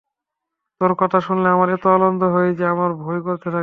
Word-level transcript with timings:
তোর 0.81 0.91
কথা 0.95 1.19
শুনলে 1.19 1.47
আমার 1.49 1.69
এত 1.69 1.85
আনন্দ 1.87 2.21
হয় 2.33 2.49
যে 2.53 2.63
আমার 2.65 2.91
ভয় 2.95 3.19
করতে 3.21 3.47
থাকে। 3.47 3.59